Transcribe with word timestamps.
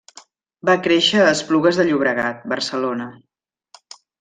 Va 0.69 0.75
créixer 0.87 1.21
a 1.25 1.33
Esplugues 1.33 1.79
de 1.81 1.85
Llobregat, 1.91 2.41
Barcelona. 2.55 3.09